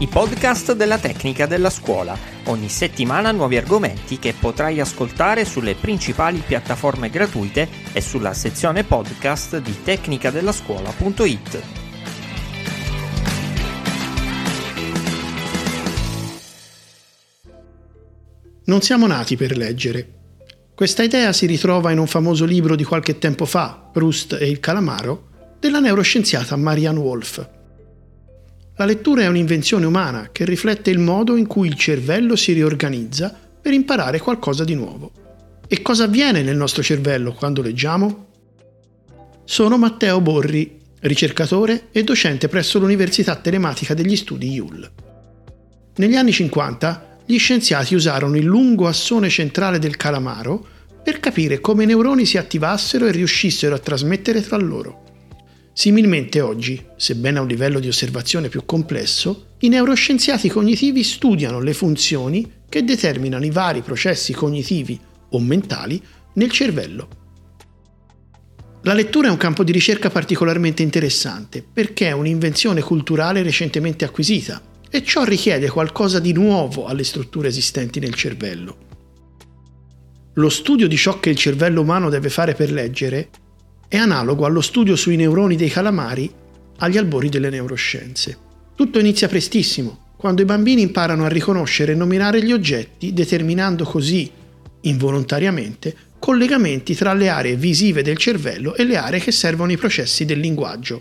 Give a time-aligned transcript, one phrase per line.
[0.00, 2.16] i podcast della tecnica della scuola.
[2.44, 9.58] Ogni settimana nuovi argomenti che potrai ascoltare sulle principali piattaforme gratuite e sulla sezione podcast
[9.58, 11.62] di tecnicadellascuola.it.
[18.66, 20.12] Non siamo nati per leggere.
[20.76, 24.60] Questa idea si ritrova in un famoso libro di qualche tempo fa, Proust e il
[24.60, 27.56] calamaro, della neuroscienziata Marianne Wolf.
[28.78, 33.36] La lettura è un'invenzione umana che riflette il modo in cui il cervello si riorganizza
[33.60, 35.10] per imparare qualcosa di nuovo.
[35.66, 38.26] E cosa avviene nel nostro cervello quando leggiamo?
[39.44, 44.90] Sono Matteo Borri, ricercatore e docente presso l'Università Telematica degli Studi IUL.
[45.96, 50.64] Negli anni 50 gli scienziati usarono il lungo assone centrale del calamaro
[51.02, 55.07] per capire come i neuroni si attivassero e riuscissero a trasmettere tra loro.
[55.78, 61.72] Similmente oggi, sebbene a un livello di osservazione più complesso, i neuroscienziati cognitivi studiano le
[61.72, 64.98] funzioni che determinano i vari processi cognitivi
[65.30, 67.08] o mentali nel cervello.
[68.82, 74.60] La lettura è un campo di ricerca particolarmente interessante perché è un'invenzione culturale recentemente acquisita
[74.90, 78.78] e ciò richiede qualcosa di nuovo alle strutture esistenti nel cervello.
[80.34, 83.28] Lo studio di ciò che il cervello umano deve fare per leggere
[83.88, 86.30] è analogo allo studio sui neuroni dei calamari
[86.80, 88.36] agli albori delle neuroscienze.
[88.74, 94.30] Tutto inizia prestissimo, quando i bambini imparano a riconoscere e nominare gli oggetti, determinando così,
[94.82, 100.26] involontariamente, collegamenti tra le aree visive del cervello e le aree che servono i processi
[100.26, 101.00] del linguaggio.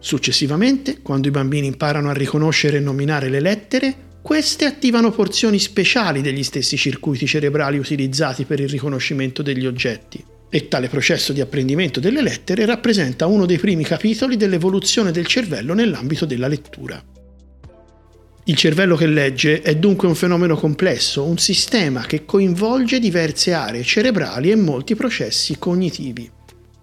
[0.00, 6.22] Successivamente, quando i bambini imparano a riconoscere e nominare le lettere, queste attivano porzioni speciali
[6.22, 12.00] degli stessi circuiti cerebrali utilizzati per il riconoscimento degli oggetti e tale processo di apprendimento
[12.00, 17.02] delle lettere rappresenta uno dei primi capitoli dell'evoluzione del cervello nell'ambito della lettura.
[18.44, 23.82] Il cervello che legge è dunque un fenomeno complesso, un sistema che coinvolge diverse aree
[23.82, 26.30] cerebrali e molti processi cognitivi.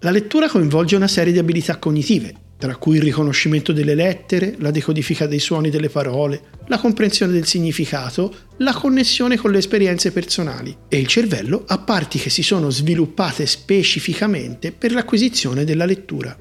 [0.00, 4.70] La lettura coinvolge una serie di abilità cognitive, tra cui il riconoscimento delle lettere, la
[4.70, 10.74] decodifica dei suoni delle parole, la comprensione del significato, la connessione con le esperienze personali
[10.88, 16.34] e il cervello ha parti che si sono sviluppate specificamente per l'acquisizione della lettura.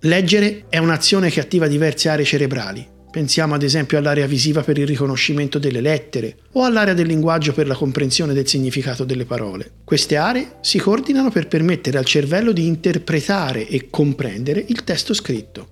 [0.00, 4.86] Leggere è un'azione che attiva diverse aree cerebrali, Pensiamo ad esempio all'area visiva per il
[4.86, 9.70] riconoscimento delle lettere o all'area del linguaggio per la comprensione del significato delle parole.
[9.84, 15.68] Queste aree si coordinano per permettere al cervello di interpretare e comprendere il testo scritto.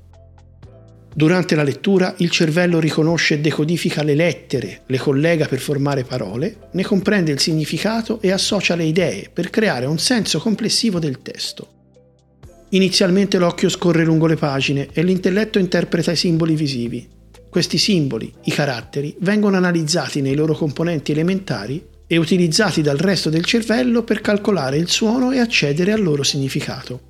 [1.14, 6.68] Durante la lettura il cervello riconosce e decodifica le lettere, le collega per formare parole,
[6.72, 11.68] ne comprende il significato e associa le idee per creare un senso complessivo del testo.
[12.72, 17.18] Inizialmente l'occhio scorre lungo le pagine e l'intelletto interpreta i simboli visivi,
[17.50, 23.44] questi simboli, i caratteri, vengono analizzati nei loro componenti elementari e utilizzati dal resto del
[23.44, 27.08] cervello per calcolare il suono e accedere al loro significato.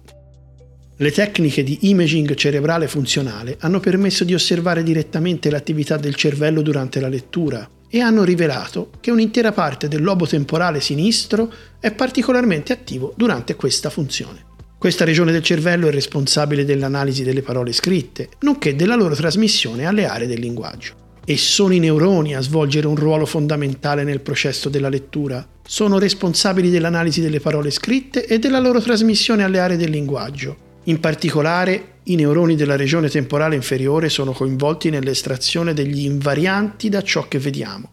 [0.97, 7.01] Le tecniche di imaging cerebrale funzionale hanno permesso di osservare direttamente l'attività del cervello durante
[7.01, 13.15] la lettura e hanno rivelato che un'intera parte del lobo temporale sinistro è particolarmente attivo
[13.17, 14.50] durante questa funzione.
[14.80, 20.06] Questa regione del cervello è responsabile dell'analisi delle parole scritte, nonché della loro trasmissione alle
[20.06, 21.18] aree del linguaggio.
[21.22, 25.46] E sono i neuroni a svolgere un ruolo fondamentale nel processo della lettura.
[25.66, 30.56] Sono responsabili dell'analisi delle parole scritte e della loro trasmissione alle aree del linguaggio.
[30.84, 37.28] In particolare, i neuroni della regione temporale inferiore sono coinvolti nell'estrazione degli invarianti da ciò
[37.28, 37.91] che vediamo,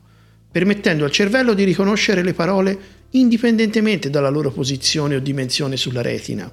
[0.50, 2.80] permettendo al cervello di riconoscere le parole
[3.12, 6.50] indipendentemente dalla loro posizione o dimensione sulla retina.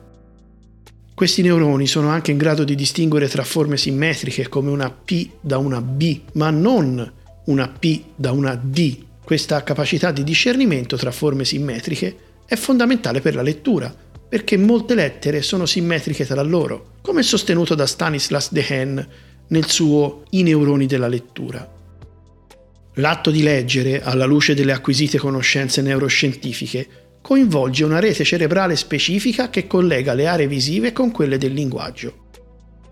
[1.14, 5.58] Questi neuroni sono anche in grado di distinguere tra forme simmetriche come una P da
[5.58, 7.12] una B, ma non
[7.44, 8.98] una P da una D.
[9.22, 13.94] Questa capacità di discernimento tra forme simmetriche è fondamentale per la lettura,
[14.28, 19.08] perché molte lettere sono simmetriche tra loro, come sostenuto da Stanislas Dehaene
[19.46, 21.72] nel suo I neuroni della lettura.
[22.94, 26.88] L'atto di leggere, alla luce delle acquisite conoscenze neuroscientifiche,
[27.24, 32.26] coinvolge una rete cerebrale specifica che collega le aree visive con quelle del linguaggio.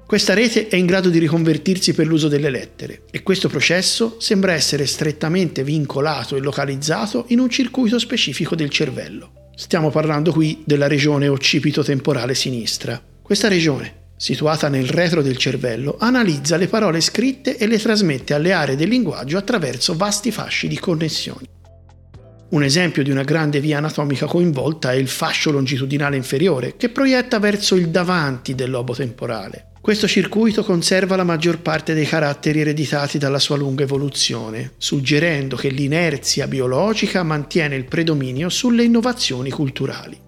[0.06, 4.54] Questa rete è in grado di riconvertirsi per l'uso delle lettere e questo processo sembra
[4.54, 9.50] essere strettamente vincolato e localizzato in un circuito specifico del cervello.
[9.54, 13.02] Stiamo parlando qui della regione occipito-temporale sinistra.
[13.20, 18.52] Questa regione, situata nel retro del cervello, analizza le parole scritte e le trasmette alle
[18.52, 21.60] aree del linguaggio attraverso vasti fasci di connessioni.
[22.52, 27.38] Un esempio di una grande via anatomica coinvolta è il fascio longitudinale inferiore, che proietta
[27.38, 29.68] verso il davanti del lobo temporale.
[29.80, 35.70] Questo circuito conserva la maggior parte dei caratteri ereditati dalla sua lunga evoluzione, suggerendo che
[35.70, 40.20] l'inerzia biologica mantiene il predominio sulle innovazioni culturali.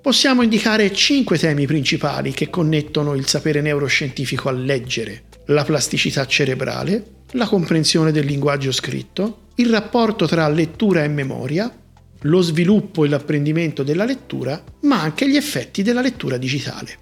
[0.00, 7.04] Possiamo indicare cinque temi principali che connettono il sapere neuroscientifico al leggere, la plasticità cerebrale,
[7.32, 11.72] la comprensione del linguaggio scritto, il rapporto tra lettura e memoria,
[12.22, 16.98] lo sviluppo e l'apprendimento della lettura, ma anche gli effetti della lettura digitale.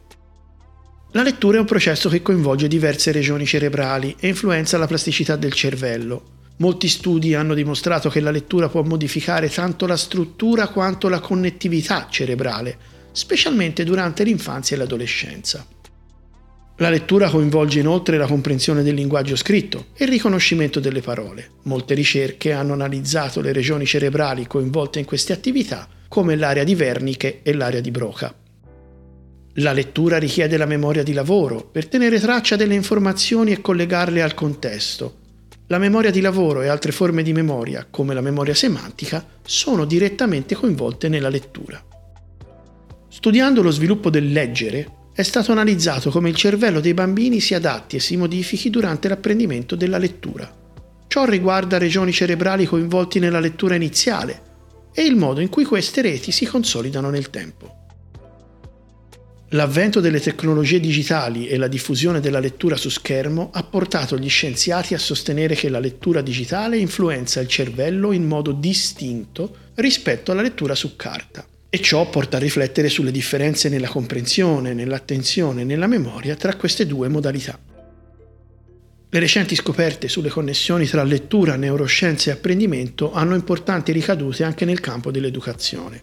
[1.13, 5.53] La lettura è un processo che coinvolge diverse regioni cerebrali e influenza la plasticità del
[5.53, 6.39] cervello.
[6.59, 12.07] Molti studi hanno dimostrato che la lettura può modificare tanto la struttura quanto la connettività
[12.09, 12.79] cerebrale,
[13.13, 15.67] specialmente durante l'infanzia e l'adolescenza.
[16.81, 21.51] La lettura coinvolge inoltre la comprensione del linguaggio scritto e il riconoscimento delle parole.
[21.65, 27.41] Molte ricerche hanno analizzato le regioni cerebrali coinvolte in queste attività, come l'area di Wernicke
[27.43, 28.35] e l'area di Broca.
[29.55, 34.33] La lettura richiede la memoria di lavoro per tenere traccia delle informazioni e collegarle al
[34.33, 35.17] contesto.
[35.67, 40.55] La memoria di lavoro e altre forme di memoria, come la memoria semantica, sono direttamente
[40.55, 41.79] coinvolte nella lettura.
[43.07, 47.97] Studiando lo sviluppo del leggere, è stato analizzato come il cervello dei bambini si adatti
[47.97, 50.51] e si modifichi durante l'apprendimento della lettura.
[51.07, 54.43] Ciò riguarda regioni cerebrali coinvolti nella lettura iniziale
[54.95, 57.77] e il modo in cui queste reti si consolidano nel tempo.
[59.51, 64.95] L'avvento delle tecnologie digitali e la diffusione della lettura su schermo ha portato gli scienziati
[64.95, 70.75] a sostenere che la lettura digitale influenza il cervello in modo distinto rispetto alla lettura
[70.75, 71.45] su carta.
[71.73, 76.85] E ciò porta a riflettere sulle differenze nella comprensione, nell'attenzione e nella memoria tra queste
[76.85, 77.57] due modalità.
[79.13, 84.81] Le recenti scoperte sulle connessioni tra lettura, neuroscienze e apprendimento hanno importanti ricadute anche nel
[84.81, 86.03] campo dell'educazione.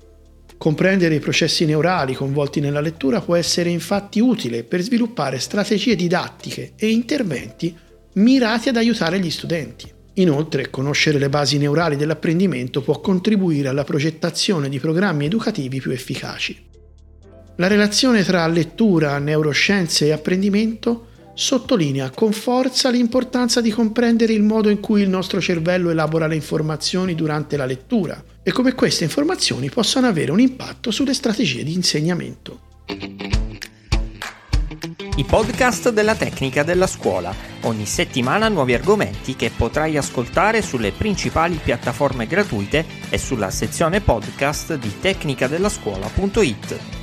[0.57, 6.73] Comprendere i processi neurali coinvolti nella lettura può essere infatti utile per sviluppare strategie didattiche
[6.77, 7.75] e interventi
[8.13, 9.95] mirati ad aiutare gli studenti.
[10.17, 16.65] Inoltre, conoscere le basi neurali dell'apprendimento può contribuire alla progettazione di programmi educativi più efficaci.
[17.57, 24.69] La relazione tra lettura, neuroscienze e apprendimento sottolinea con forza l'importanza di comprendere il modo
[24.69, 29.69] in cui il nostro cervello elabora le informazioni durante la lettura e come queste informazioni
[29.69, 33.36] possano avere un impatto sulle strategie di insegnamento.
[35.17, 37.33] I podcast della tecnica della scuola.
[37.61, 44.75] Ogni settimana nuovi argomenti che potrai ascoltare sulle principali piattaforme gratuite e sulla sezione podcast
[44.75, 46.96] di tecnicadellascuola.it.